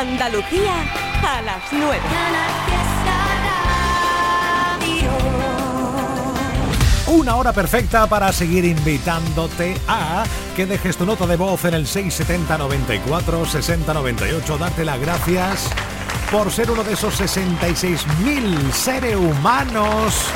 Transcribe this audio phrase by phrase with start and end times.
[0.00, 0.72] Andalucía
[1.22, 1.98] a las 9.
[7.08, 10.24] Una hora perfecta para seguir invitándote a
[10.56, 14.56] que dejes tu nota de voz en el 670 94 60 98.
[14.56, 15.68] Darte las gracias
[16.32, 20.30] por ser uno de esos 66.000 seres humanos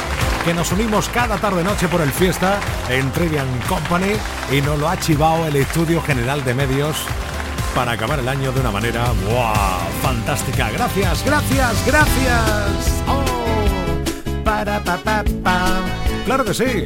[0.45, 2.61] que nos unimos cada tarde-noche por el fiesta
[2.91, 4.13] en Trivian Company
[4.53, 7.07] y nos lo ha chivado el Estudio General de Medios
[7.75, 9.05] para acabar el año de una manera
[10.03, 10.71] fantástica.
[10.71, 13.03] Gracias, gracias, gracias.
[13.09, 13.25] Oh,
[14.45, 15.81] para pa, pa, pa.
[16.25, 16.85] Claro que sí.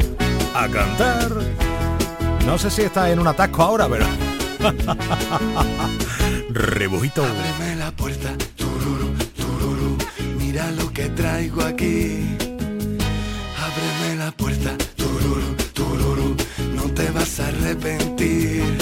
[0.54, 1.30] A cantar.
[2.46, 4.06] No sé si está en un atasco ahora, pero.
[6.50, 7.22] Rebujito.
[7.24, 9.98] Ábreme la puerta, tururu, tururu.
[10.38, 12.36] Mira lo que traigo aquí.
[13.56, 16.36] Ábreme la puerta, tururu, tururu.
[16.74, 18.77] No te vas a arrepentir.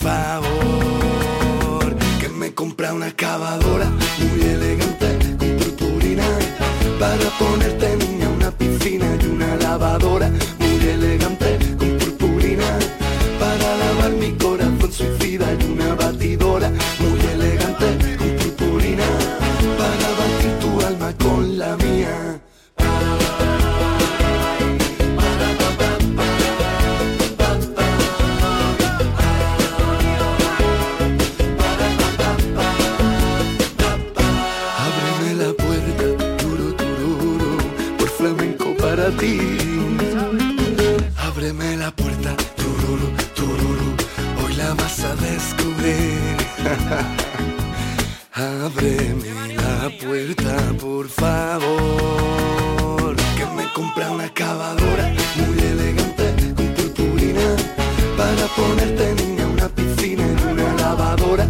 [0.00, 1.96] Favor.
[2.20, 3.99] Que me compra una excavadora
[48.50, 51.70] Ábreme la puerta, por favor,
[53.36, 57.56] que me compra una excavadora muy elegante con purpurina
[58.16, 61.46] para ponerte niña una piscina y una lavadora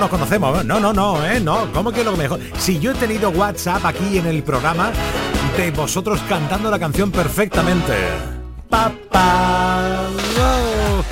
[0.00, 0.64] nos conocemos.
[0.64, 1.38] No, no, no, ¿eh?
[1.40, 2.40] No, ¿cómo que lo mejor?
[2.58, 4.90] Si yo he tenido WhatsApp aquí en el programa
[5.56, 7.92] de vosotros cantando la canción perfectamente.
[8.68, 10.08] Pa, pa,
[10.40, 11.04] oh.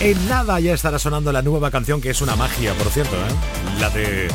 [0.00, 3.80] En nada ya estará sonando la nueva canción que es una magia, por cierto, ¿eh?
[3.80, 4.28] La de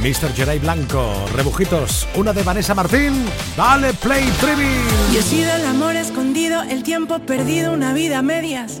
[0.00, 0.32] Mr.
[0.34, 3.26] Geray Blanco, Rebujitos, una de Vanessa Martín.
[3.56, 4.76] Dale play, Trivi.
[5.12, 8.80] Yo he sido el amor escondido, el tiempo perdido, una vida a medias.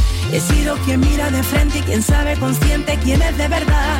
[0.33, 3.99] He sido quien mira de frente y quien sabe consciente quién es de verdad.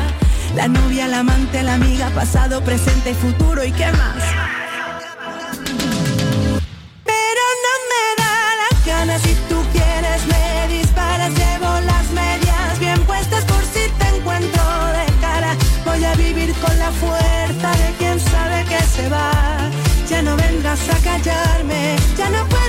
[0.56, 4.16] La novia, la amante, la amiga, pasado, presente y futuro y qué más.
[7.04, 12.98] Pero no me da la gana si tú quieres me disparas, llevo las medias bien
[13.04, 14.62] puestas por si te encuentro
[14.96, 15.54] de cara.
[15.84, 19.70] Voy a vivir con la fuerza de quien sabe que se va.
[20.08, 22.61] Ya no vengas a callarme, ya no puedes,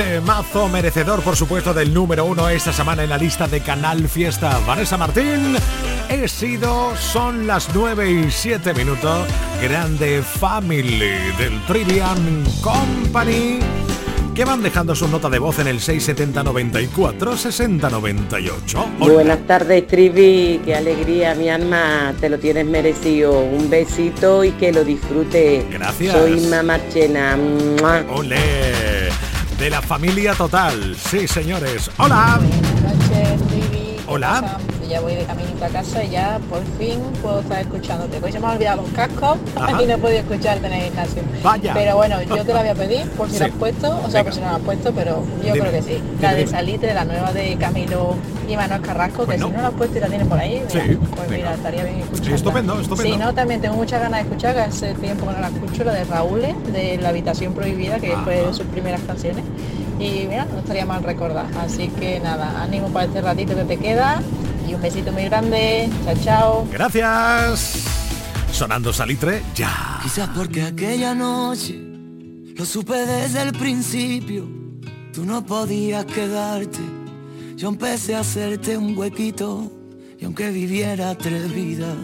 [0.00, 4.58] Temazo merecedor, por supuesto, del número uno esta semana en la lista de Canal Fiesta.
[4.66, 5.56] Vanessa Martín,
[6.08, 9.28] he sido, son las 9 y 7 minutos.
[9.60, 13.58] Grande Family del Trivian Company.
[14.34, 18.86] Que van dejando su nota de voz en el 670 94 60 98.
[19.00, 19.12] Hola.
[19.12, 20.62] Buenas tardes, Trivi.
[20.64, 22.14] Qué alegría, mi alma.
[22.18, 23.38] Te lo tienes merecido.
[23.38, 25.66] Un besito y que lo disfrute.
[25.70, 26.16] Gracias.
[26.16, 27.36] Soy Mamá Chena.
[29.60, 30.96] De la familia total.
[30.96, 31.90] Sí, señores.
[31.98, 32.40] Hola.
[32.40, 33.96] Buenas noches, Trivi.
[33.96, 34.58] ¿Qué Hola.
[34.90, 38.18] Ya voy de caminito a casa y ya por fin puedo estar escuchándote.
[38.22, 39.80] Hoy se me ha olvidado los cascos Ajá.
[39.80, 41.22] y no he podido escucharte en el gimnasio.
[41.44, 41.72] Vaya.
[41.74, 43.38] Pero bueno, yo te la voy a pedir por si Sí.
[43.40, 44.10] la has puesto, o Venga.
[44.10, 45.94] sea, por si no la has puesto, pero yo Dime, creo que sí.
[45.94, 46.46] dime, La de.
[46.48, 48.16] Salitre, la nueva de Camilo
[48.48, 50.70] y Manuel Carrasco, que si no la has puesto y la tienes por ahí, mira,
[50.84, 51.36] Sí, pues venga.
[51.36, 52.26] mira, estaría bien escucharla.
[52.28, 53.12] Sí, estupendo, estupendo.
[53.12, 55.84] Si no, también tengo muchas ganas de escuchar, que hace tiempo que no la escucho,
[55.84, 56.42] la de Raúl,
[56.72, 59.44] de La Habitación Prohibida, que fue de sus primeras canciones.
[60.00, 61.46] Y mira, no estaría mal recordar.
[61.64, 64.20] Así que nada, ánimo para este ratito que te queda.
[64.70, 65.90] Y un besito muy grande.
[66.04, 66.68] Chao, chao.
[66.70, 67.84] Gracias.
[68.52, 69.98] Sonando salitre, ya.
[70.00, 71.76] Quizás porque aquella noche
[72.54, 74.48] lo supe desde el principio.
[75.12, 76.78] Tú no podías quedarte.
[77.56, 79.72] Yo empecé a hacerte un huequito.
[80.20, 81.96] Y aunque viviera tres vidas,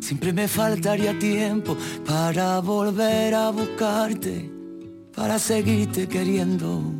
[0.00, 1.76] siempre me faltaría tiempo
[2.06, 4.50] para volver a buscarte.
[5.14, 6.99] Para seguirte queriendo.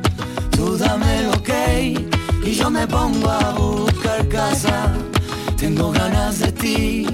[0.81, 1.49] dame el ok
[2.43, 4.91] y yo me pongo a buscar casa.
[5.57, 7.05] Tengo ganas de ti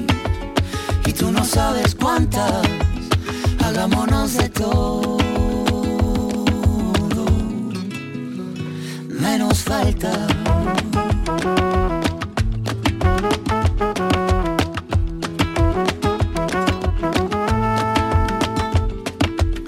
[1.06, 2.62] y tú no sabes cuántas.
[3.66, 5.18] Hagámonos de todo,
[9.10, 10.14] menos falta.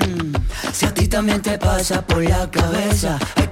[0.07, 0.33] Mm.
[0.71, 3.19] Si a ti también te pasa por la cabeza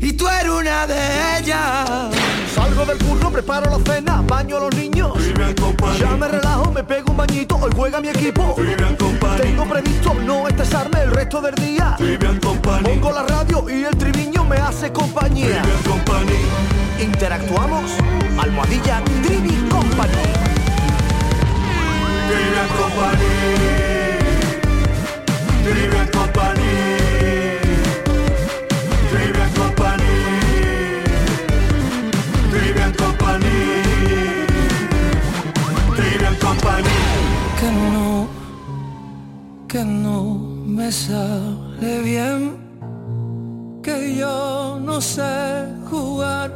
[0.00, 2.14] Y tú eres una de ellas.
[2.54, 5.12] Salgo del curro, preparo la cena, baño a los niños.
[5.98, 8.56] Ya me relajo, me pego un bañito, hoy juega mi equipo.
[9.40, 11.96] Tengo previsto no estresarme el resto del día.
[12.82, 15.62] Pongo la radio y el triviño me hace compañía.
[17.00, 17.90] Interactuamos,
[18.38, 20.12] almohadilla Trivi Company.
[22.78, 23.48] Company.
[26.12, 26.57] Company.
[41.08, 42.56] Sale bien,
[43.82, 45.32] que yo no sé
[45.90, 46.50] jugar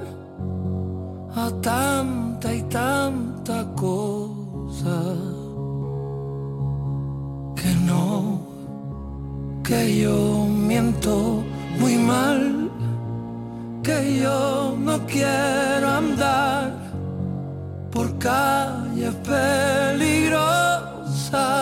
[1.35, 4.99] a tanta y tanta cosa.
[7.61, 8.42] Que no,
[9.66, 10.18] que yo
[10.71, 11.42] miento
[11.80, 12.71] muy mal,
[13.82, 16.68] que yo no quiero andar
[17.90, 21.62] por calles peligrosas.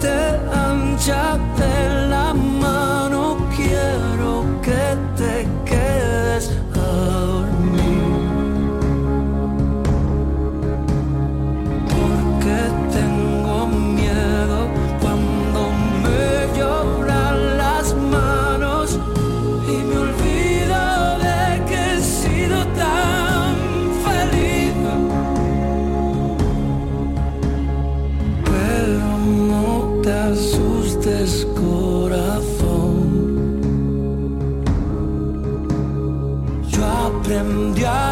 [0.00, 0.38] De
[37.38, 38.07] aprendí a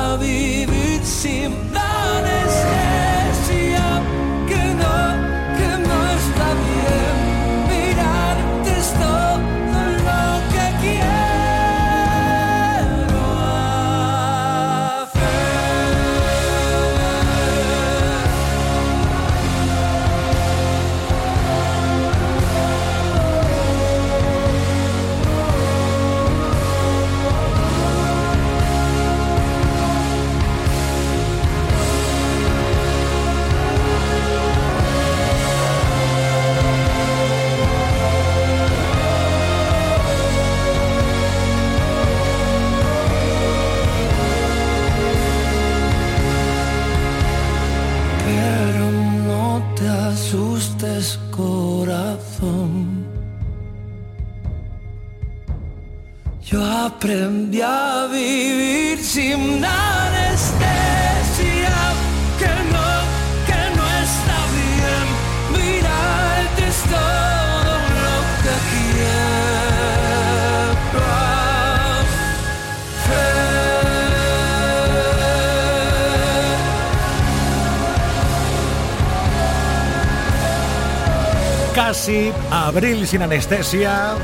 [82.76, 84.16] abril sin anestesia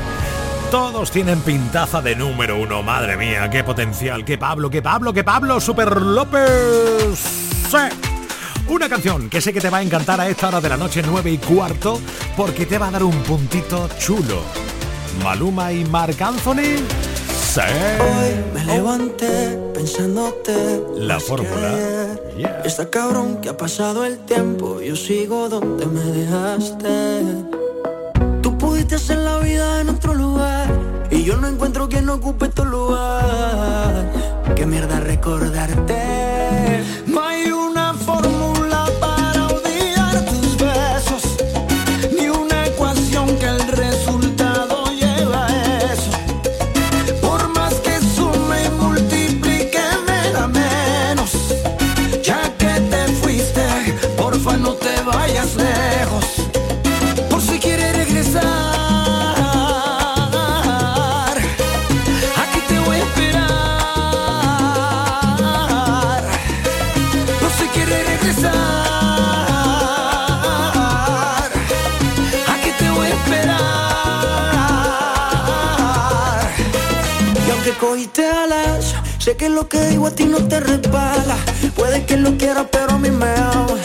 [0.69, 5.23] todos tienen pintaza de número uno, madre mía, qué potencial, qué Pablo, qué Pablo, qué
[5.23, 7.17] Pablo, Super López.
[7.17, 7.77] Sí.
[8.67, 11.01] Una canción que sé que te va a encantar a esta hora de la noche,
[11.03, 11.99] nueve y cuarto,
[12.37, 14.41] porque te va a dar un puntito chulo.
[15.23, 16.77] Maluma y Marc Anthony.
[17.35, 17.61] Sí.
[17.99, 20.83] Hoy me levanté pensándote.
[20.97, 22.19] La fórmula.
[22.63, 27.52] Está cabrón que ha pasado el tiempo, yo sigo donde me dejaste.
[28.63, 30.69] Pudiste hacer la vida en otro lugar
[31.11, 34.09] Y yo no encuentro quien ocupe tu lugar.
[34.55, 36.22] Qué mierda recordarte.
[79.23, 81.37] Sé que lo que digo a ti no te resbala.
[81.75, 83.79] Puede que lo quieras, pero a mí me amas.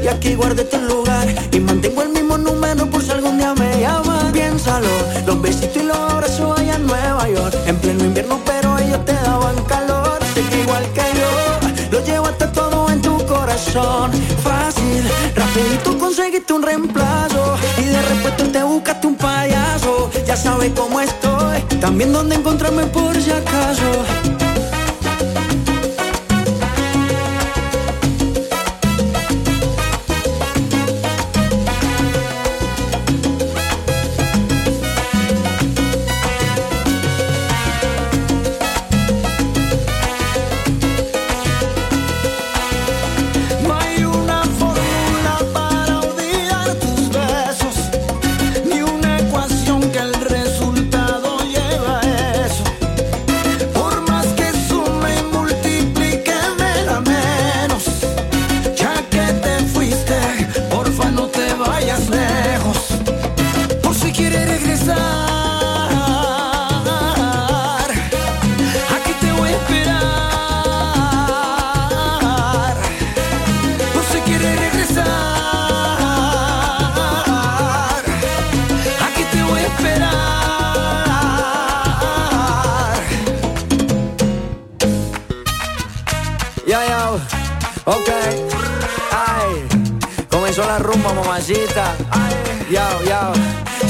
[0.00, 3.80] Y aquí guardé tu lugar y mantengo el mismo número por si algún día me
[3.80, 4.32] llamas.
[4.32, 4.86] Piénsalo,
[5.26, 7.56] los besitos y los abrazos allá en Nueva York.
[7.66, 10.20] En pleno invierno, pero ellos te daban calor.
[10.34, 14.12] Sé que igual que yo, lo llevaste todo en tu corazón.
[14.44, 15.02] Fácil,
[15.34, 17.56] rapidito conseguiste un reemplazo.
[17.78, 20.12] Y de repente te buscaste un payaso.
[20.24, 24.25] Ya sabes cómo estoy, también dónde encontrarme por si acaso.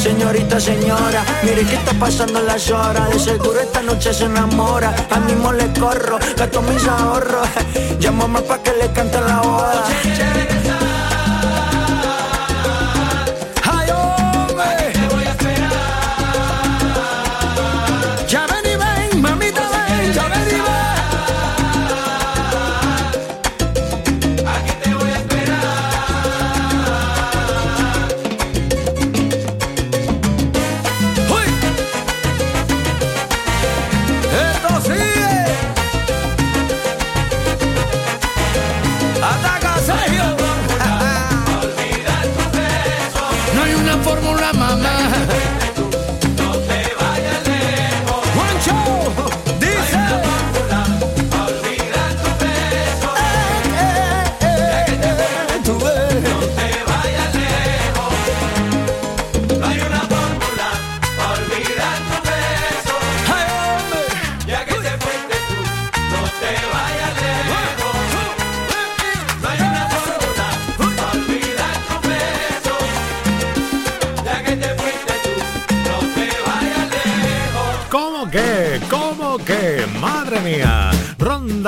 [0.07, 3.11] Señorita, señora, mire qué está pasando las horas.
[3.11, 4.95] De seguro esta noche se enamora.
[5.11, 7.49] A mismo le corro, gasto mis ahorros.
[7.99, 9.85] Llámame pa' que le cante la boda.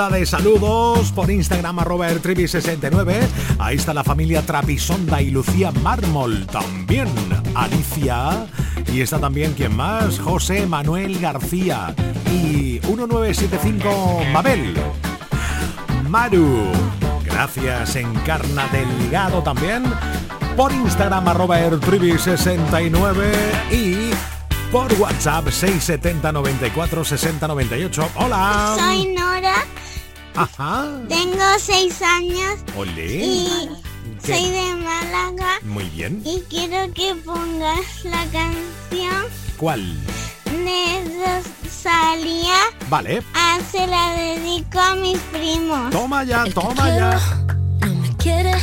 [0.07, 3.17] De saludos por Instagram arroba ertrivi69.
[3.59, 6.47] Ahí está la familia Trapisonda y Lucía Mármol.
[6.47, 7.09] También
[7.53, 8.47] Alicia.
[8.93, 10.17] Y está también, ¿quién más?
[10.17, 11.93] José Manuel García.
[12.31, 14.73] Y 1975 Mabel.
[16.07, 16.71] Maru.
[17.25, 19.83] Gracias, Encarna Delgado también.
[20.55, 23.33] Por Instagram arroba ertrivi69
[23.71, 24.11] y
[24.71, 28.09] por WhatsApp 670 94 60 98.
[28.15, 28.75] Hola.
[28.77, 29.55] Soy Nora,
[30.35, 30.85] Ajá.
[31.07, 33.15] tengo seis años Olé.
[33.25, 33.69] y
[34.23, 34.33] ¿Qué?
[34.37, 36.21] soy de Málaga Muy bien.
[36.25, 39.25] y quiero que pongas la canción
[39.57, 39.97] ¿Cuál?
[40.45, 42.55] de Rosalía.
[42.89, 43.23] Vale.
[43.33, 45.89] Ah, se la dedico a mis primos.
[45.91, 47.19] Toma ya, toma ya.
[47.81, 48.53] No me quiere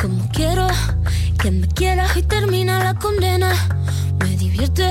[0.00, 0.66] como quiero
[1.40, 3.52] que me quiera y termina la condena.
[4.20, 4.90] Me divierte,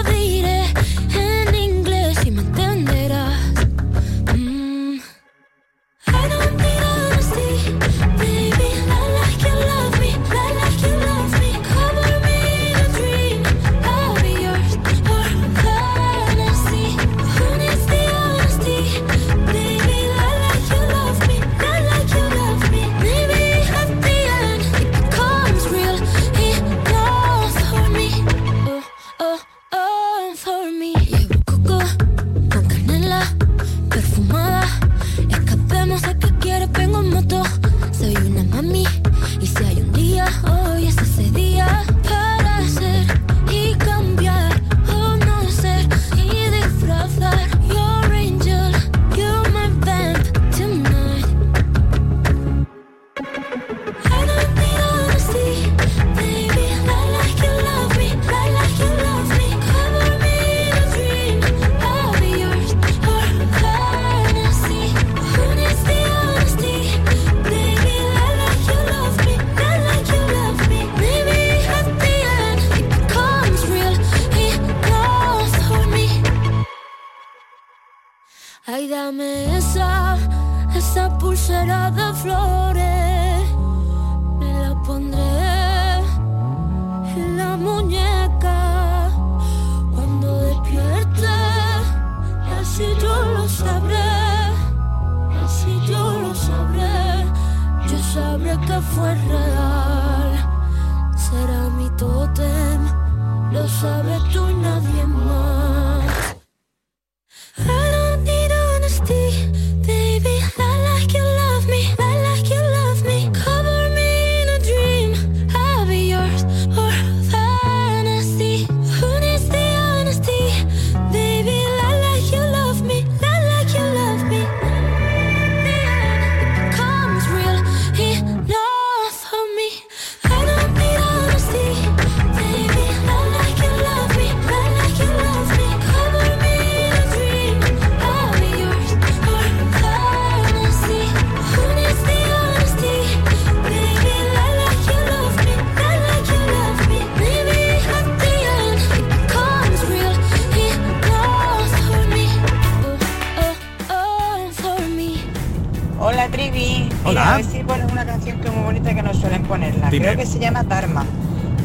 [157.31, 159.89] A ver si ponen una canción que es muy bonita que no suelen ponerla.
[159.89, 161.05] Creo que se llama Dharma.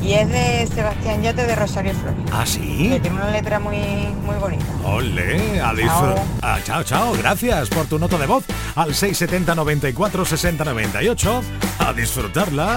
[0.01, 2.21] Y es de Sebastián Yate de Rosario Flores.
[2.33, 2.91] ¿Ah, sí?
[2.93, 3.79] Que tiene una letra muy,
[4.25, 4.65] muy bonita.
[4.85, 5.61] ¡Ole!
[5.61, 6.15] A chao.
[6.41, 7.13] Ah, chao, chao.
[7.15, 8.45] Gracias por tu nota de voz
[8.77, 11.43] al 670 94 60 98.
[11.81, 12.77] A disfrutarla.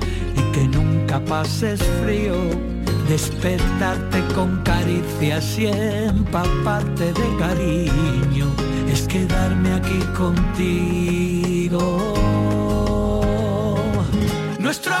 [0.35, 2.35] y que nunca pases frío.
[3.07, 8.47] Despertarte con caricias y empaparte de cariño
[8.91, 11.81] es quedarme aquí contigo.
[14.59, 15.00] Nuestro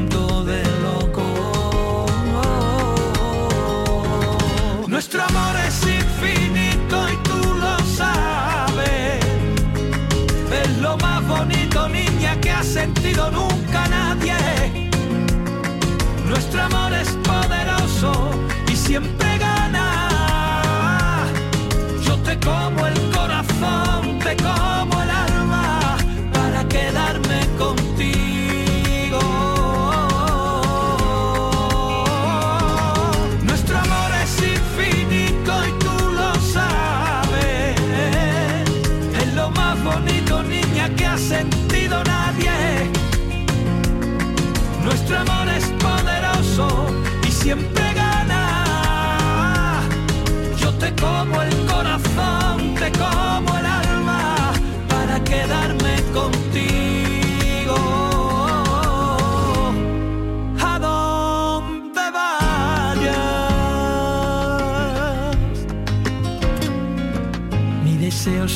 [12.63, 14.89] sentido nunca nadie.
[16.27, 18.31] Nuestro amor es poderoso
[18.71, 19.20] y siempre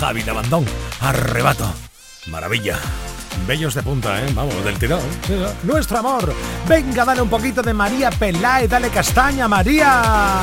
[0.00, 0.64] Javi Lavandón.
[1.00, 1.72] Arrebato.
[2.26, 2.78] Maravilla.
[3.46, 4.26] Bellos de punta, ¿eh?
[4.34, 5.00] Vamos, del tirón.
[5.62, 6.34] Nuestro amor.
[6.66, 8.68] Venga, dale un poquito de María Peláez.
[8.68, 10.42] Dale castaña, María.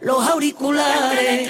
[0.00, 1.48] los auriculares.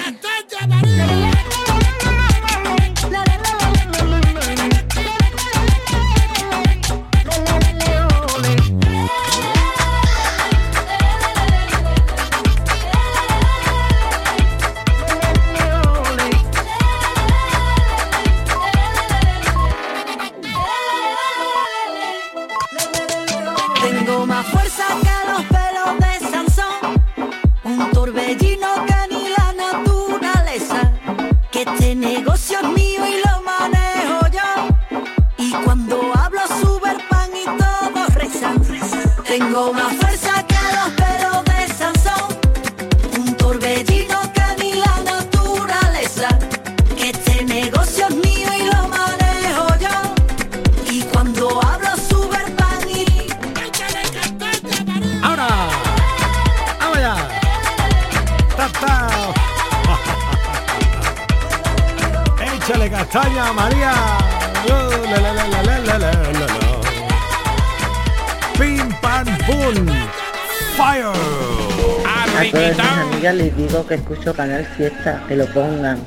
[73.21, 75.99] Amigas les digo que escucho Canal Fiesta, que lo pongan.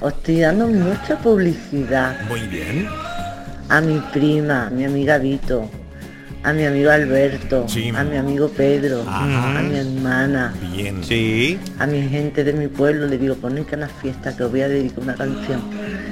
[0.00, 2.16] Os estoy dando mucha publicidad.
[2.26, 2.88] Muy bien.
[3.68, 5.68] A mi prima, a mi amiga Vito,
[6.42, 9.58] a mi amigo Alberto, a mi amigo Pedro, Ajá.
[9.58, 11.04] a mi hermana, Bien.
[11.04, 11.58] Sí.
[11.78, 14.68] a mi gente de mi pueblo, le digo, poned Canal Fiesta que os voy a
[14.68, 15.60] dedicar una canción.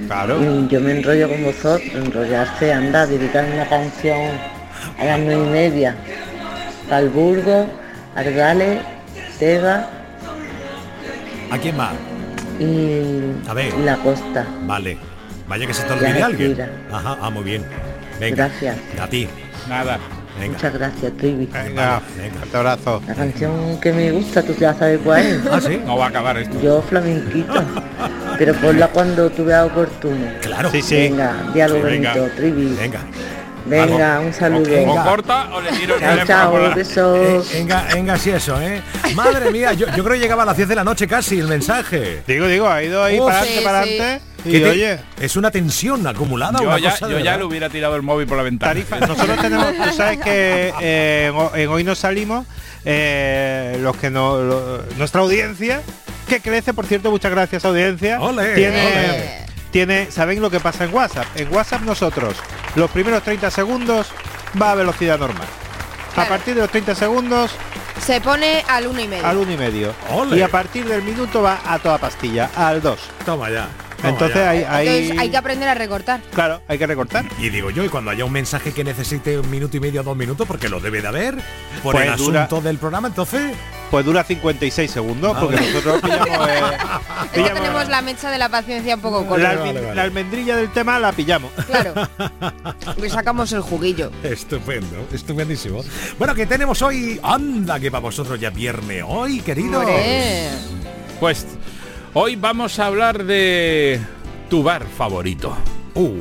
[0.06, 0.38] Claro.
[0.42, 4.32] Y yo me enrollo con vosotros, enrollarse, anda, dedicar una canción
[4.98, 5.94] a las nueve y media.
[6.90, 7.66] Calburgo,
[8.14, 8.80] Argales,
[9.38, 9.90] Tega
[11.50, 11.94] ¿A quién más?
[12.58, 13.74] y, A ver.
[13.78, 14.46] La Costa.
[14.62, 14.98] Vale.
[15.48, 16.56] Vaya que se te olvide alguien.
[16.90, 17.64] Ajá, ah, muy bien.
[18.18, 18.48] Venga.
[18.48, 18.76] Gracias.
[19.00, 19.28] A ti.
[19.68, 19.98] Nada.
[20.40, 20.52] Venga.
[20.54, 21.46] Muchas gracias, Trivi.
[21.46, 23.02] Venga, fuerte abrazo.
[23.06, 25.46] La canción que me gusta, tú ya sabes cuál es.
[25.50, 25.80] Ah, sí.
[25.86, 26.60] No va a acabar esto.
[26.60, 27.62] Yo flamenquito.
[28.38, 30.26] Pero ponla cuando tú veas oportuno.
[30.42, 30.70] Claro.
[30.70, 30.94] Sí, sí.
[30.96, 32.12] Venga, diálogo Sí, venga.
[32.14, 32.74] bonito, Trivi.
[32.78, 33.00] Venga.
[33.66, 34.70] Venga, un saludo.
[34.70, 35.02] Venga.
[35.02, 37.18] O corta o le tiro el Chao, chao, besos.
[37.18, 38.80] Eh, venga, venga, sí eso, ¿eh?
[39.14, 41.48] Madre mía, yo, yo creo que llegaba a las 10 de la noche casi el
[41.48, 42.22] mensaje.
[42.26, 44.20] Digo, digo, ha ido ahí para adelante, Sí, para adelante.
[44.44, 46.60] ¿Qué Y te- oye, Es una tensión acumulada.
[46.60, 48.70] yo una ya, cosa yo ya le hubiera tirado el móvil por la ventana.
[48.72, 49.00] Tarifa.
[49.00, 52.46] Nosotros tenemos, tú sabes que eh, en Ho- en hoy nos salimos,
[52.84, 55.82] eh, los que no, lo- nuestra audiencia,
[56.28, 58.18] que crece, por cierto, muchas gracias audiencia.
[58.54, 59.46] Tiene, ole.
[59.76, 61.26] Tiene, ¿saben lo que pasa en WhatsApp?
[61.34, 62.34] En WhatsApp nosotros,
[62.76, 64.06] los primeros 30 segundos
[64.58, 65.46] va a velocidad normal.
[66.16, 67.50] A partir de los 30 segundos
[68.00, 69.26] Se pone al uno y medio.
[69.26, 69.92] al uno y medio.
[70.08, 70.38] Ole.
[70.38, 72.98] Y a partir del minuto va a toda pastilla, al 2.
[73.26, 73.68] Toma ya.
[74.02, 76.20] Entonces hay, hay- Entonces hay que aprender a recortar.
[76.34, 77.24] Claro, hay que recortar.
[77.38, 80.16] Y digo yo, y cuando haya un mensaje que necesite un minuto y medio, dos
[80.16, 81.34] minutos, porque lo debe de haber,
[81.82, 83.52] por Pues el dura- asunto del programa, entonces...
[83.90, 85.68] Pues dura 56 segundos, Ah, porque vale.
[85.68, 89.54] nosotros pillamos, eh, Es que pillamos tenemos la mecha de la paciencia un poco la,
[89.54, 89.64] corta.
[89.64, 91.52] almi- la almendrilla del tema la pillamos.
[91.66, 91.94] Claro.
[93.06, 94.10] Y sacamos el juguillo.
[94.24, 95.84] Estupendo, estupendísimo.
[96.18, 97.20] Bueno, que tenemos hoy?
[97.22, 99.86] Anda, que para vosotros ya viernes hoy, queridos.
[101.20, 101.46] Pues
[102.18, 104.00] hoy vamos a hablar de
[104.48, 105.54] tu bar favorito.
[105.94, 106.14] Uh,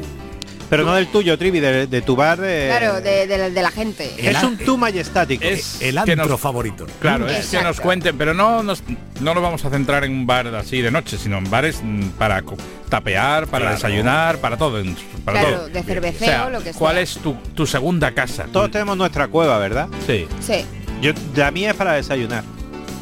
[0.70, 2.40] Pero no del tuyo, Trivi, de, de tu bar.
[2.44, 4.12] eh, Claro, de, de la- de la gente.
[4.18, 5.44] Es un tú majestático.
[5.44, 6.86] Es el que antro nos- favorito.
[7.00, 8.84] Claro, es que nos cuenten, pero no nos,
[9.22, 12.10] no nos vamos a centrar en un bar así de noche, sino en bares mm,
[12.18, 12.44] para
[12.90, 13.76] tapear, para Claro.
[13.76, 14.80] desayunar, para todo.
[14.80, 15.70] en- Para Claro, todo.
[15.70, 16.80] de O cerveceo, sea, lo que sea.
[16.80, 18.46] ¿Cuál es tu, tu segunda casa?
[18.52, 19.88] Todos tenemos nuestra cueva, ¿verdad?
[20.08, 20.66] Sí, Sí.
[21.02, 22.44] Yo, la mía es para desayunar.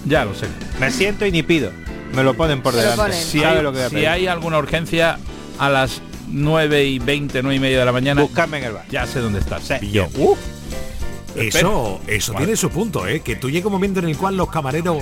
[0.06, 0.48] ya lo sé.
[0.82, 1.72] Me siento y ni pido.
[2.14, 2.98] Me lo ponen por delante.
[2.98, 3.24] ponen.
[3.24, 4.08] Si hay, lo que voy a si pedir.
[4.08, 5.18] hay alguna urgencia
[5.60, 8.86] a las 9 y 20, 9 y media de la mañana, Buscadme en el bar.
[8.90, 9.64] ya sé dónde estás.
[9.64, 9.92] Sí.
[9.92, 10.36] Yo, uh,
[11.36, 12.46] Eso, eso Vale.
[12.46, 13.22] tiene su punto, ¿eh?
[13.22, 14.98] Que tú llega un momento en el cual los camareros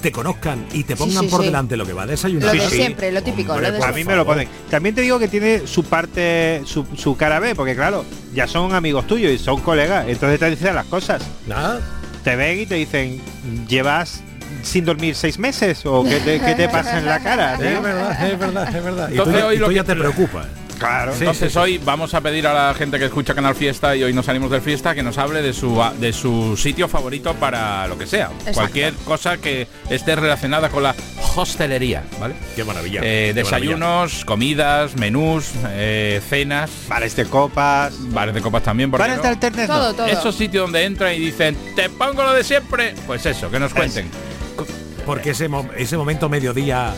[0.00, 1.46] te conozcan y te pongan sí, por sí.
[1.46, 2.48] delante lo que va a desayunar.
[2.56, 2.82] Lo de Sí, sí.
[2.82, 3.52] siempre, lo típico.
[3.52, 4.48] Hombre, lo de por A mí me lo ponen.
[4.68, 8.74] También te digo que tiene su parte, su, su cara B, porque claro, ya son
[8.74, 10.06] amigos tuyos y son colegas.
[10.08, 11.22] Entonces te dicen las cosas.
[11.46, 11.80] Nada.
[12.24, 13.20] Te ven y te dicen,
[13.68, 14.22] ¿llevas
[14.62, 15.84] sin dormir seis meses?
[15.86, 17.54] ¿O qué te, qué te pasa en la cara?
[17.54, 19.08] Es verdad, es verdad, es verdad.
[19.10, 20.46] Y tú, Entonces ya- hoy y lo tú que- ya te preocupas.
[20.78, 21.12] Claro.
[21.12, 21.58] Sí, Entonces sí, sí.
[21.60, 24.50] hoy vamos a pedir a la gente que escucha Canal Fiesta y hoy nos salimos
[24.50, 28.30] del fiesta que nos hable de su de su sitio favorito para lo que sea.
[28.40, 28.52] Exacto.
[28.54, 30.92] Cualquier cosa que esté relacionada con la
[31.36, 32.34] hostelería, ¿vale?
[32.56, 32.98] Qué maravilla.
[33.00, 33.44] Eh, qué maravilla.
[33.44, 37.94] desayunos, comidas, menús, eh, cenas, Bares de copas.
[38.10, 38.90] bares de copas también.
[38.90, 39.68] ¿por Bares de alternes.
[39.68, 39.74] no.
[39.76, 40.06] Todo, todo.
[40.06, 42.94] Esos sitios donde entran y dicen, te pongo lo de siempre.
[43.06, 44.10] Pues eso, que nos cuenten.
[45.06, 46.94] Porque ese, mo- ese momento mediodía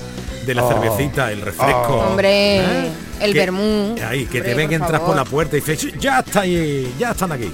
[0.47, 0.69] de la Oh.
[0.73, 1.97] cervecita, el refresco.
[2.09, 2.89] Hombre, ¿eh?
[3.21, 3.95] el Que- vermú.
[4.07, 6.95] Ahí, que te ven que por entras por la puerta y dices, ya está ahí,
[6.99, 7.51] ya están aquí.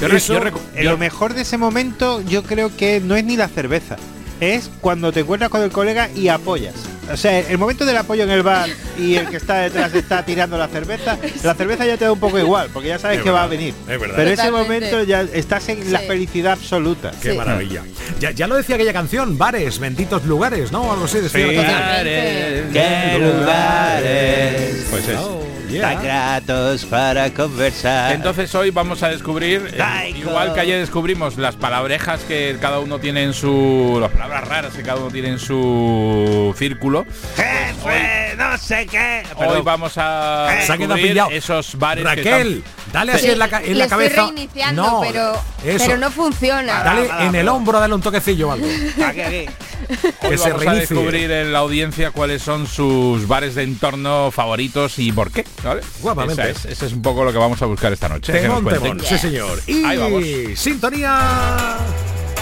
[0.00, 3.24] Yo, Eso- yo recu- yo- Lo mejor de ese momento yo creo que no es
[3.24, 3.96] ni la cerveza,
[4.40, 6.74] es cuando te encuentras con el colega y apoyas.
[7.12, 10.24] O sea, el momento del apoyo en el bar y el que está detrás está
[10.24, 13.24] tirando la cerveza, la cerveza ya te da un poco igual, porque ya sabes Es
[13.24, 13.74] que va a venir.
[13.88, 14.16] es verdad.
[14.16, 17.12] Pero ese momento ya estás en la felicidad absoluta.
[17.22, 17.36] Qué Sí.
[17.36, 17.82] maravilla.
[18.20, 20.90] Ya, ya lo decía aquella canción, bares, benditos lugares, ¿no?
[20.92, 21.46] Algo así decía.
[21.48, 21.54] Sí.
[21.56, 22.02] la.
[22.72, 24.86] ¡Qué lugares!
[24.90, 25.40] Pues eso.
[25.40, 25.82] Oh, yeah.
[25.94, 28.12] Tan gratos para conversar.
[28.12, 32.98] Entonces hoy vamos a descubrir, eh, igual que ayer descubrimos las palabrejas que cada uno
[32.98, 36.97] tiene en su, las palabras raras que cada uno tiene en su círculo.
[37.36, 39.22] Jefe, no sé qué.
[39.36, 39.64] Hoy Perdón.
[39.64, 41.30] vamos a Se ha pillado.
[41.30, 44.22] esos bares que Raquel, dale así Sí, en la, en le la estoy cabeza.
[44.22, 45.32] reiniciando, no, pero,
[45.64, 45.84] eso.
[45.86, 46.82] pero no funciona.
[46.82, 48.66] Dale en el pero- hombro, dale un toquecillo o algo.
[49.06, 49.46] Aquí, aquí.
[50.22, 50.80] hoy que se vamos a reinicie.
[50.96, 55.44] descubrir en la audiencia cuáles son sus bares de entorno favoritos y por qué.
[55.64, 55.82] ¿vale?
[56.00, 56.42] Guapamente.
[56.42, 58.32] Esa es, ese es un poco lo que vamos a buscar esta noche.
[58.32, 59.60] que Temón, temón, sí señor.
[59.66, 60.24] Y Ahí vamos.
[60.58, 61.76] sintonía.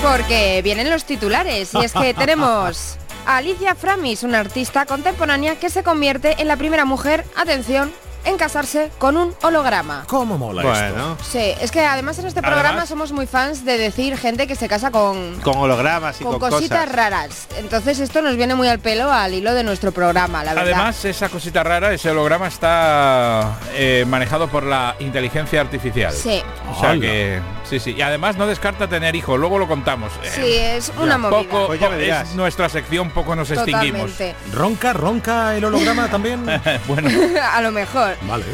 [0.03, 5.69] Porque vienen los titulares y es que tenemos a Alicia Framis, una artista contemporánea que
[5.71, 7.93] se convierte en la primera mujer, atención,
[8.25, 10.03] en casarse con un holograma.
[10.09, 13.79] ¿Cómo mola Bueno, Sí, es que además en este Además- programa somos muy fans de
[13.79, 16.97] decir gente que se casa con, con hologramas y con con, cositas cosas.
[16.97, 17.47] raras.
[17.57, 20.73] Entonces esto nos viene muy al pelo al hilo de nuestro programa, la verdad.
[20.75, 26.13] Además, esa cosita rara, ese holograma está eh, manejado por la inteligencia artificial.
[26.13, 26.43] Sí.
[26.77, 27.95] O sea que, sí, sí.
[27.97, 30.13] Y además no descarta tener hijos, luego lo contamos.
[30.23, 31.39] Eh, Sí, es una movida.
[31.51, 34.13] poco, Pues es nuestra sección, poco nos extinguimos.
[34.53, 36.45] ¿Ronca, ronca el holograma también?
[36.89, 37.09] bueno,
[37.53, 38.17] a lo mejor.
[38.23, 38.45] Vale.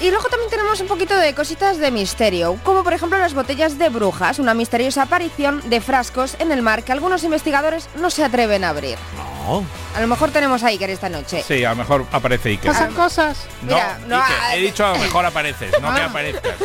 [0.00, 3.78] Y luego también tenemos un poquito de cositas de misterio, como por ejemplo las botellas
[3.78, 8.22] de brujas, una misteriosa aparición de frascos en el mar que algunos investigadores no se
[8.24, 8.98] atreven a abrir.
[9.16, 9.64] No.
[9.96, 11.42] A lo mejor tenemos a Iker esta noche.
[11.46, 12.72] sí, a lo mejor aparece Iker.
[12.72, 13.38] Pasan cosas.
[13.62, 16.06] No, Mira, no, Iker, ah, he dicho a lo mejor apareces, no que Ah.
[16.06, 16.54] aparezcas.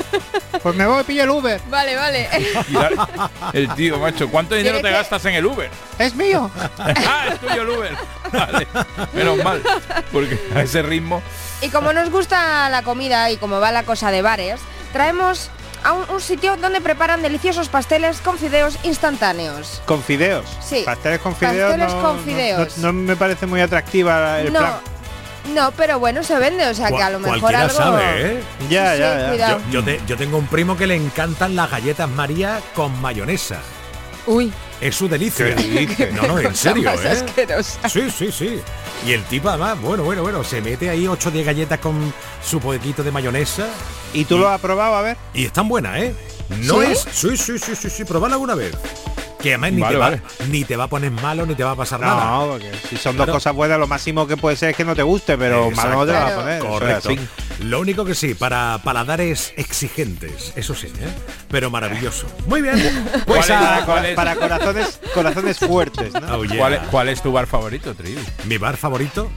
[0.64, 1.62] Pues me voy a pillar el Uber.
[1.70, 2.28] Vale, vale.
[3.54, 5.70] El tío, macho, ¿cuánto dinero te ¿Quieres que- gastas en el Uber?
[5.98, 6.52] Es mío.
[6.80, 7.96] ah, es tuyo el Uber.
[8.34, 8.68] Vale,
[9.14, 9.64] menos mal,
[10.12, 11.22] porque a ese ritmo...
[11.62, 14.60] Y como nos gusta la comida y como va la cosa de bares,
[14.94, 15.50] traemos
[15.84, 19.82] a un, un sitio donde preparan deliciosos pasteles con fideos instantáneos.
[19.86, 20.46] Con fideos.
[20.62, 20.84] Sí.
[20.86, 21.72] Pasteles con fideos.
[21.72, 22.78] Pasteles no, con fideos.
[22.78, 24.74] No, no me parece muy atractiva el no, plan.
[25.54, 27.78] no, pero bueno, se vende, o sea que a lo mejor Cualquiera algo...
[27.78, 28.04] sabe,
[28.34, 28.44] ¿eh?
[28.70, 32.60] Ya, Sí, ya, yo te- yo tengo un primo que le encantan las galletas María
[32.74, 33.58] con mayonesa.
[34.30, 35.56] Uy, Es su delicia.
[36.14, 37.10] No, no, en serio, más ¿eh?
[37.10, 37.90] asquerosa.
[37.90, 38.62] Sí, sí, sí.
[39.08, 42.14] Y el tipo además, bueno, bueno, bueno, se mete ahí 8 o 10 galletas con
[42.46, 43.68] su poquito de mayonesa
[44.14, 44.96] ¿Y tú lo has probado?
[44.96, 45.18] A ver.
[45.34, 46.14] y están buenas, ¿eh?
[46.60, 46.92] No ¿Sí?
[46.92, 47.08] es...
[47.12, 48.76] Sí, sí, sí, sí, sí, probadla alguna vez.
[49.42, 50.22] Que además ni, Vale, te va, vale.
[50.50, 52.26] ni te va a poner malo ni te va a pasar nada.
[52.26, 54.96] No, porque si son dos cosas buenas, lo máximo que puede ser es que no
[54.98, 56.58] te guste, pero malo no te lo vas a poner.
[56.58, 57.10] es Correcto.
[57.62, 61.08] Lo único que sí, para paladares exigentes, eso sí, ¿eh?
[61.50, 62.28] Pero maravilloso.
[62.48, 62.76] Muy bien.
[63.26, 63.68] Pues ¿Cuál es?
[63.82, 64.16] a- ¿Cuál es?
[64.16, 66.38] Para corazones, corazones fuertes, ¿no?
[66.38, 66.58] Oh, yeah.
[66.58, 68.20] ¿Cuál, es, cuál es tu bar favorito, Trivi?
[68.46, 69.30] mi bar favorito.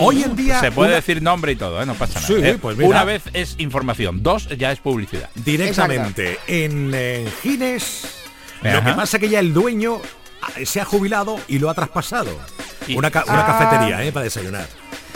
[0.00, 1.86] Hoy en día Se puede una- decir nombre y todo, ¿eh?
[1.86, 2.26] no pasa nada.
[2.26, 2.58] Sí, ¿eh?
[2.60, 2.88] pues mira.
[2.88, 5.28] Una vez es información, dos ya es publicidad.
[5.34, 8.19] directamente en eh, Gines.
[8.62, 10.00] Lo que pasa que ya el dueño
[10.64, 12.30] se ha jubilado y lo ha traspasado.
[12.86, 13.46] Y- Una, ca- una Ah.
[13.58, 14.12] cafetería, ¿eh?
[14.12, 14.66] Para desayunar.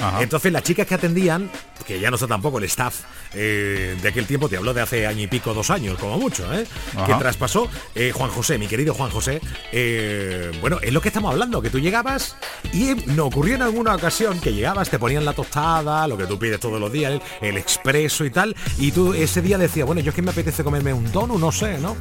[0.01, 0.23] Ajá.
[0.23, 1.51] Entonces las chicas que atendían,
[1.87, 2.95] que ya no está tampoco el staff
[3.33, 6.53] eh, de aquel tiempo, te hablo de hace año y pico, dos años, como mucho,
[6.53, 6.67] ¿eh?
[7.07, 9.41] Que traspasó eh, Juan José, mi querido Juan José.
[9.73, 12.37] eh, bueno, es lo que estamos hablando, que tú llegabas
[12.73, 16.39] y nos ocurrió en alguna ocasión que llegabas, te ponían la tostada, lo que tú
[16.39, 20.01] pides todos los días, el, el expreso y tal, y tú ese día decías, bueno,
[20.01, 21.97] yo es que me apetece comerme un donut, no sé, ¿no?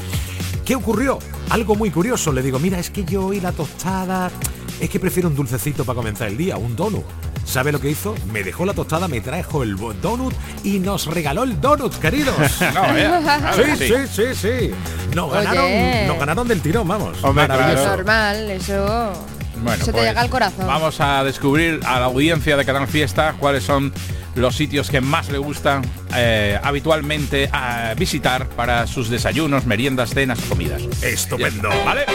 [0.66, 1.20] ¿Qué ocurrió?
[1.50, 2.32] Algo muy curioso.
[2.32, 4.32] Le digo, mira, es que yo y la tostada,
[4.80, 7.04] es que prefiero un dulcecito para comenzar el día, un donut.
[7.46, 8.16] ¿Sabe lo que hizo?
[8.32, 10.34] Me dejó la tostada, me trajo el donut
[10.64, 12.36] y nos regaló el donut, queridos.
[12.74, 14.72] No, sí, sí, sí, sí.
[15.14, 15.44] Nos Oye.
[15.44, 17.22] ganaron, nos ganaron del tirón, vamos.
[17.24, 19.14] Hombre, normal, eso...
[19.56, 20.68] Bueno, eso te pues, llega al corazón.
[20.68, 23.94] Vamos a descubrir a la audiencia de Canal Fiesta cuáles son
[24.36, 25.84] los sitios que más le gustan
[26.16, 30.82] eh, habitualmente a visitar para sus desayunos, meriendas, cenas comidas.
[31.02, 31.70] Estupendo.
[31.86, 32.06] ¿Vale?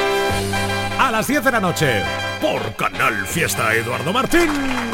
[0.99, 2.03] A las 10 de la noche,
[2.41, 4.51] por Canal Fiesta, Eduardo Martín.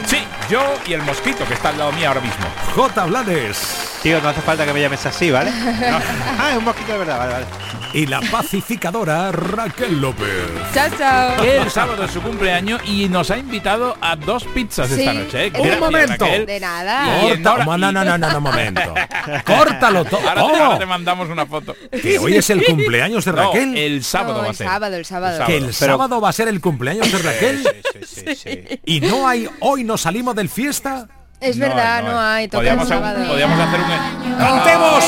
[0.07, 0.19] Sí,
[0.51, 2.45] yo y el mosquito que está al lado mío ahora mismo.
[2.75, 3.05] J.
[3.07, 3.91] Blanes.
[4.03, 5.51] Tío, no hace falta que me llames así, ¿vale?
[6.39, 7.47] ah, es un mosquito de verdad, vale, vale.
[7.95, 10.29] Y la pacificadora Raquel López.
[10.75, 11.37] Chao, chao.
[11.41, 15.13] Que el sábado es su cumpleaños y nos ha invitado a dos pizzas Sí, esta
[15.15, 15.47] noche.
[15.47, 15.53] ¿eh?
[15.55, 16.25] un Gracias, momento.
[16.25, 16.47] Raquel.
[16.47, 17.21] De nada.
[17.21, 18.95] Corta, no, no, no, no, no, no, momento.
[19.47, 20.21] Córtalo todo.
[20.29, 21.77] Ahora, te, ahora te mandamos una foto.
[21.93, 23.79] Que hoy es el cumpleaños de No, Raquel.
[23.79, 24.67] el sábado No, va a el ser.
[24.67, 25.39] sábado, el sábado.
[25.41, 27.63] El que el Pero- sábado va a ser el cumpleaños de Raquel.
[28.07, 28.81] Sí, sí, sí.
[28.87, 31.07] Y no hay, hoy no salimos del fiesta.
[31.41, 32.49] Es No verdad, hay, no, no hay.
[32.89, 33.27] sábado.
[33.29, 34.39] podíamos hacer un...
[34.39, 35.05] ¡Cantemos!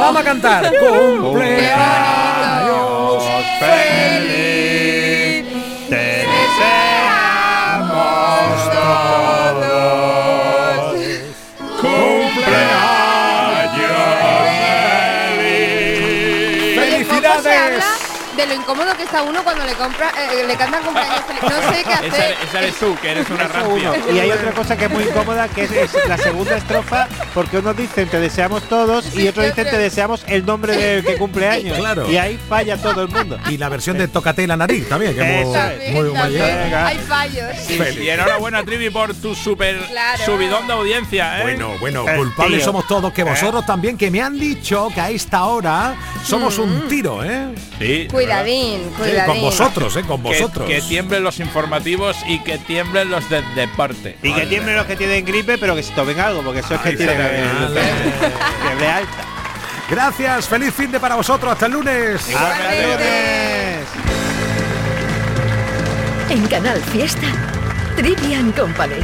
[0.00, 0.72] Vamos a cantar.
[1.20, 1.76] Cumpleaños
[3.60, 4.37] feliz.
[18.38, 21.42] De lo incómodo que está uno cuando le compra, eh, le cantan cumpleaños feliz.
[21.42, 22.36] No sé qué Esa, hacer.
[22.48, 23.92] esa eres tú, que eres una rancia.
[24.14, 27.58] Y hay otra cosa que es muy incómoda, que es, es la segunda estrofa, porque
[27.58, 31.48] unos dicen te deseamos todos y otros dicen te deseamos el nombre del que cumple
[31.48, 31.78] años.
[31.78, 32.08] Claro.
[32.10, 33.38] Y ahí falla todo el mundo.
[33.48, 36.74] Y la versión de Tócate la nariz también, que También, muy, muy también.
[36.74, 37.56] Hay fallos.
[37.66, 38.00] Feliz.
[38.04, 40.24] Y enhorabuena, Trivi, por tu super Claro.
[40.24, 41.42] subidón de audiencia, ¿eh?
[41.42, 45.10] Bueno, bueno, Eh, culpables somos todos, que vosotros también, que me han dicho que a
[45.10, 47.48] esta hora somos un tiro, ¿eh?
[47.78, 49.26] Sí, Cuidadín, Sí, cuidadín.
[49.32, 50.02] con vosotros, ¿eh?
[50.02, 50.68] Con vosotros.
[50.68, 54.16] que tiemblen los informativos y que tiemblen los de deporte.
[54.22, 56.80] Y que tiemblen los que tienen gripe, pero que se tomen algo, porque eso es
[56.80, 57.80] que tienen alta.
[59.90, 62.20] Gracias, feliz fin de para vosotros, hasta el lunes.
[62.36, 63.88] Hasta el lunes.
[66.30, 67.26] En Canal Fiesta,
[67.96, 68.96] Trivian Company.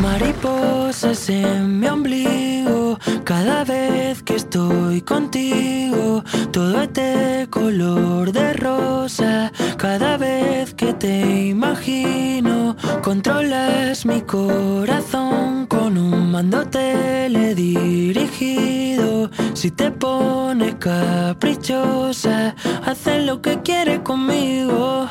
[0.00, 2.79] Mariposas en mi ombligo,
[3.24, 6.22] cada vez que estoy contigo,
[6.52, 15.98] todo es de color de rosa, cada vez que te imagino, controlas mi corazón con
[15.98, 25.08] un mando teledirigido, si te pones caprichosa, haces lo que quieres conmigo.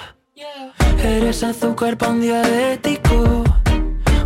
[1.04, 3.44] Eres azúcar para un diabético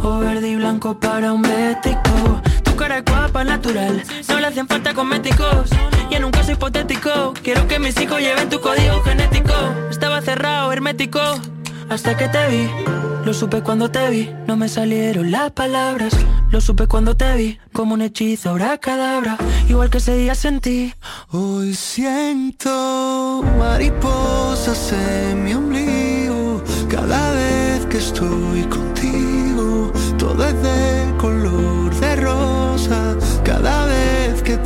[0.03, 2.41] o verde y blanco para un bético.
[2.73, 5.69] Tu cara es guapa, natural, no le hacen falta cosméticos.
[6.09, 9.53] Y en un caso hipotético, quiero que mis hijos lleven tu código genético.
[9.91, 11.19] Estaba cerrado, hermético,
[11.87, 12.67] hasta que te vi.
[13.25, 16.13] Lo supe cuando te vi, no me salieron las palabras.
[16.49, 19.37] Lo supe cuando te vi, como un hechizo, ahora cadabra.
[19.69, 20.95] Igual que ese día sentí.
[21.29, 29.93] Hoy siento mariposas en mi ombligo cada vez que estoy contigo.
[30.17, 31.02] Todo es de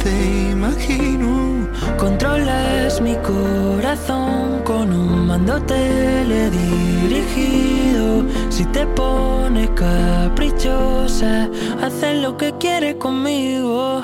[0.08, 1.68] te imagino.
[1.98, 8.24] Controlas mi corazón con un mando teledirigido.
[8.50, 11.50] Si te pones caprichosa,
[11.82, 14.04] haces lo que quieres conmigo.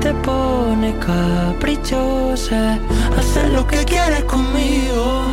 [0.00, 2.78] te pones caprichosa,
[3.18, 5.24] hacer lo que quieres conmigo.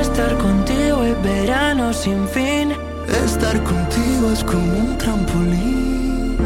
[0.00, 2.72] Estar contigo es verano sin fin.
[3.24, 6.36] Estar contigo es como un trampolín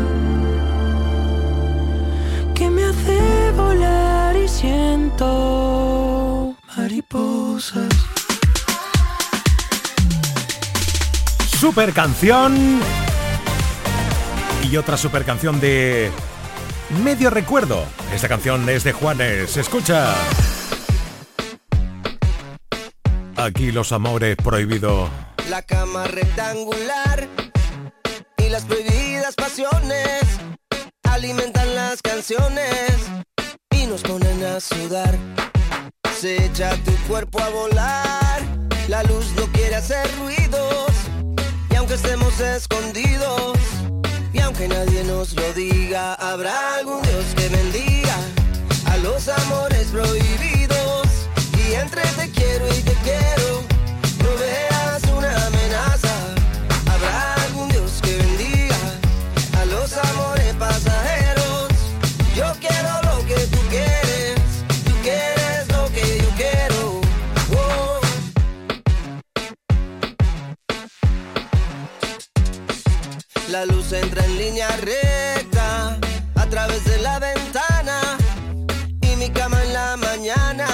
[2.54, 7.88] que me hace volar y siento mariposas.
[11.58, 12.80] Super canción.
[14.70, 16.10] Y otra super canción de
[16.90, 17.84] Medio Recuerdo.
[18.12, 19.56] Esta canción es de Juanes.
[19.56, 20.14] Escucha.
[23.36, 25.08] Aquí los amores prohibido.
[25.50, 27.28] La cama rectangular
[28.38, 30.22] y las prohibidas pasiones
[31.02, 32.92] alimentan las canciones
[33.70, 35.16] y nos ponen a sudar.
[36.18, 38.42] Se echa tu cuerpo a volar,
[38.88, 40.90] la luz no quiere hacer ruidos
[41.70, 43.58] y aunque estemos escondidos
[44.34, 48.16] y aunque nadie nos lo diga, habrá algún Dios que bendiga
[48.86, 51.06] a los amores prohibidos
[51.56, 53.62] y entre te quiero y te quiero.
[54.18, 56.14] No veas una amenaza.
[56.92, 58.76] Habrá algún Dios que bendiga
[59.60, 60.93] a los amores pasajeros.
[73.54, 75.96] La luz entra en línea recta
[76.34, 78.00] a través de la ventana
[79.00, 80.66] y mi cama en la mañana.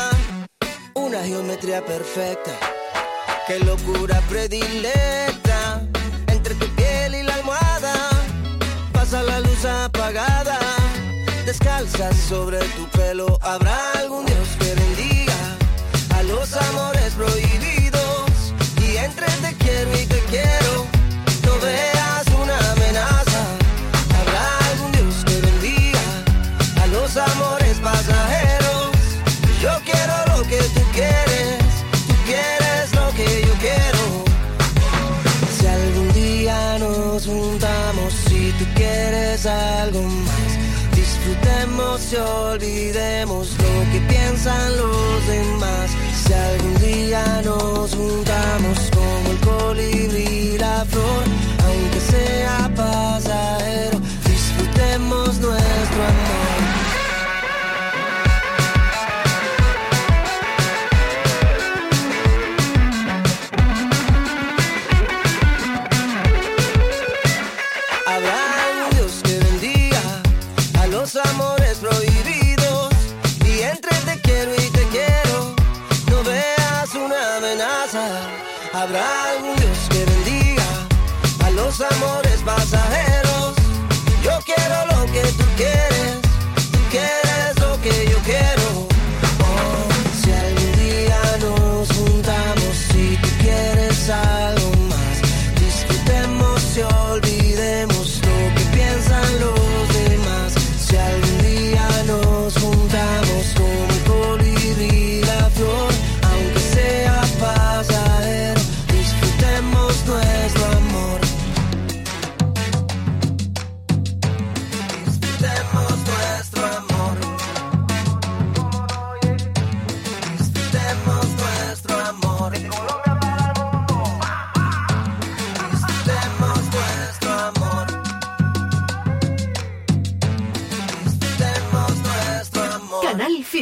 [0.94, 2.52] Una geometría perfecta,
[3.46, 5.82] qué locura predilecta
[6.28, 7.92] entre tu piel y la almohada.
[8.94, 10.58] Pasa la luz apagada,
[11.44, 13.38] descalza sobre tu pelo.
[13.42, 14.29] Habrá algún
[41.98, 45.90] y olvidemos lo que piensan los demás.
[46.24, 51.24] Si algún día nos juntamos como el colibrí y la flor,
[51.66, 53.99] aunque sea pasajero,
[81.82, 82.89] a los amores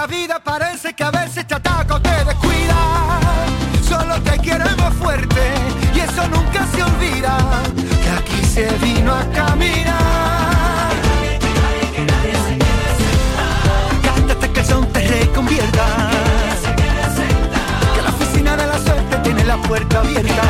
[0.00, 3.20] Que la vida parece que a veces te ataca o te descuida.
[3.86, 5.52] Solo te queremos fuerte
[5.94, 7.36] y eso nunca se olvida.
[8.02, 10.90] Que aquí se vino a caminar.
[14.02, 15.84] Cántate que el son te reconvierta.
[17.94, 20.42] Que la oficina de la suerte tiene la puerta abierta.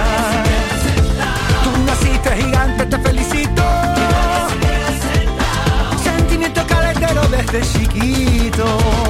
[1.65, 3.63] Tú naciste gigante, te felicito.
[6.05, 9.10] Sentimiento caletero desde chiquito.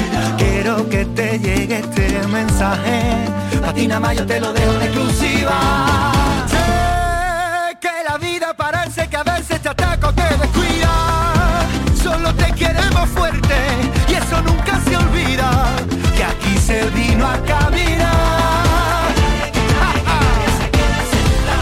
[0.89, 3.01] Que te llegue este mensaje.
[3.61, 6.11] Patina Mayo te lo dejo en exclusiva.
[6.47, 10.91] Sé que la vida parece que a veces te ataca o te descuida.
[12.01, 13.55] Solo te queremos fuerte
[14.09, 15.67] y eso nunca se olvida.
[16.15, 19.13] Que aquí se vino a caminar.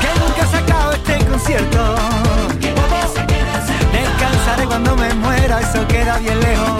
[0.01, 1.95] Que nunca se acaba este concierto.
[3.91, 6.78] Descansaré cuando me muera, eso queda bien lejos.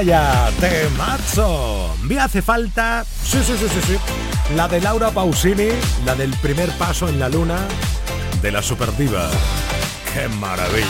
[0.00, 1.94] Toma ya, temazo.
[2.04, 3.04] Me hace falta.
[3.22, 3.98] Sí, sí, sí, sí.
[4.56, 5.68] La de Laura Pausini,
[6.06, 7.58] la del primer paso en la luna
[8.40, 9.28] de la Superdiva.
[10.14, 10.86] ¡Qué maravilla!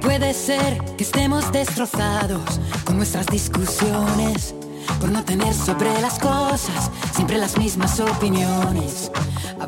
[0.00, 4.54] Puede ser que estemos destrozados con nuestras discusiones,
[5.00, 9.10] por no tener sobre las cosas siempre las mismas opiniones.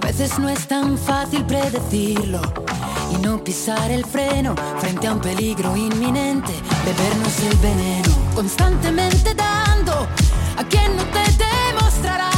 [0.06, 2.40] A veces no es tan fácil predecirlo.
[3.10, 6.52] Y no pisar el freno frente a un peligro inminente,
[6.84, 10.06] bebernos el veneno, constantemente dando.
[10.58, 12.30] A quien no te demostrará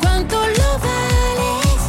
[0.00, 1.80] cuánto lo vales.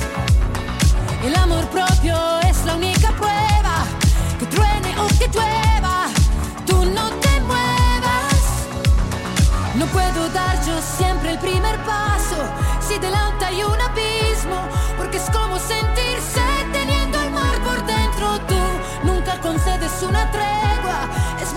[1.26, 2.16] El amor propio
[2.48, 3.86] es la única prueba.
[4.38, 6.10] Que truene o que llueva,
[6.68, 8.44] tú no te muevas.
[9.80, 12.38] No puedo dar yo siempre el primer paso.
[12.88, 14.13] Si delante hay una vida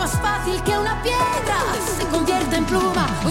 [0.06, 1.58] más fácil que una piedra.
[1.98, 3.06] Se convierta en pluma.
[3.24, 3.30] O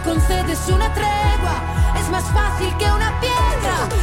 [0.00, 4.01] concedes una tregua, es más fácil que una piedra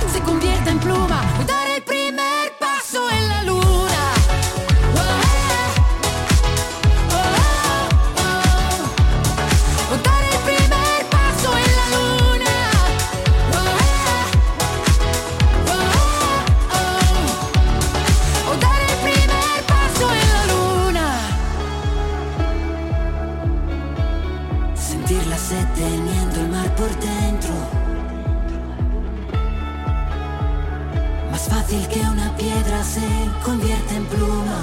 [31.50, 33.08] fácil que una piedra se
[33.44, 34.62] convierte en pluma.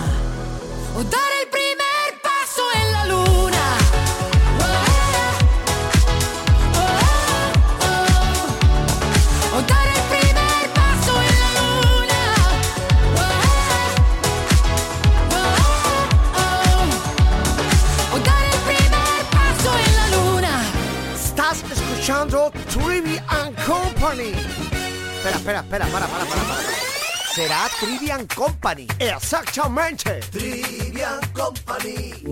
[0.96, 3.64] O dar el primer paso en la luna.
[9.56, 12.22] O dar el primer paso en la luna.
[18.14, 20.54] O dar el primer paso en la luna.
[21.14, 24.32] Estás escuchando Trivi and Company.
[25.16, 26.45] Espera, espera, espera, para, para, para.
[27.36, 28.86] Será Trivian Company.
[28.98, 30.20] Exactamente.
[30.32, 32.24] Trivian Company.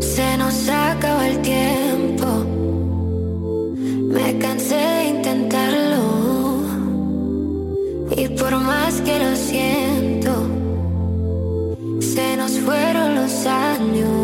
[0.00, 2.26] Se nos acaba el tiempo.
[4.14, 6.62] Me cansé de intentarlo.
[8.16, 10.32] Y por más que lo siento,
[12.00, 14.23] se nos fueron los años.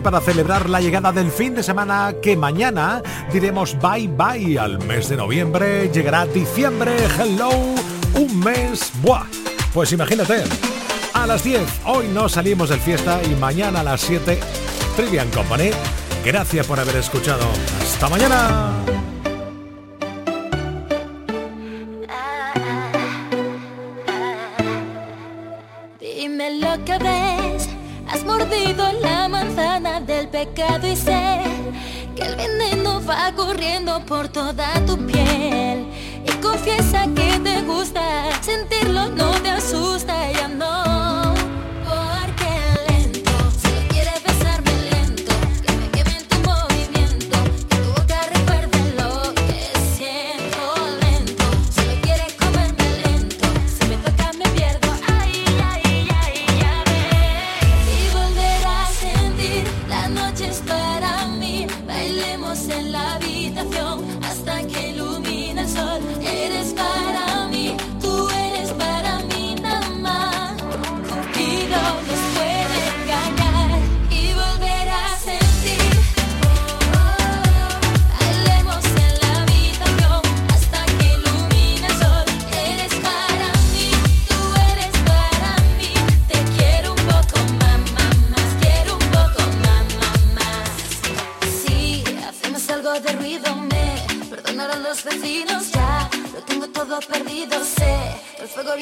[0.00, 5.08] para celebrar la llegada del fin de semana que mañana diremos bye bye al mes
[5.08, 7.50] de noviembre, llegará diciembre, hello,
[8.14, 9.26] un mes, buah.
[9.74, 10.44] Pues imagínate,
[11.14, 14.38] a las 10 hoy no salimos del fiesta y mañana a las 7
[14.96, 15.70] Trivian Company.
[16.24, 17.44] Gracias por haber escuchado.
[17.82, 18.81] Hasta mañana.
[28.12, 31.40] Has mordido la manzana del pecado y sé
[32.14, 35.86] que el veneno va corriendo por toda tu piel.
[36.26, 38.02] Y confiesa que te gusta,
[38.42, 40.41] sentirlo no te asusta.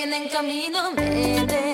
[0.01, 1.70] viene en camino, me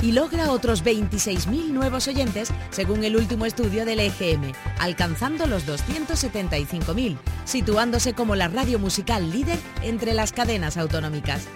[0.00, 7.18] y logra otros 26.000 nuevos oyentes según el último estudio del EGM, alcanzando los 275.000,
[7.44, 11.46] situándose como la radio musical líder entre las cadenas autonómicas.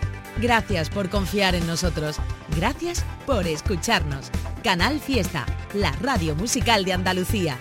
[0.40, 2.16] Gracias por confiar en nosotros.
[2.54, 4.30] Gracias por escucharnos.
[4.62, 7.58] Canal Fiesta, la radio musical de Andalucía.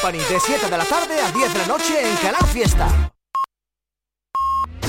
[0.00, 3.19] Company de 7 de la tarde a 10 de la noche en Canal Fiesta.